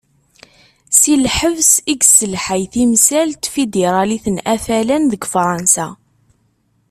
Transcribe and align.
Si 0.99 1.13
lḥebs, 1.25 1.71
i 1.91 1.93
yesselḥay 1.99 2.63
timsal 2.73 3.29
n 3.35 3.39
Tfidiralit 3.43 4.25
n 4.29 4.37
Afalan 4.53 5.03
deg 5.11 5.23
Fransa. 5.33 5.87